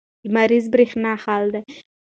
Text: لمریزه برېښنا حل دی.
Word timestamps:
لمریزه 0.27 0.69
برېښنا 0.73 1.11
حل 1.23 1.45
دی. 1.53 1.61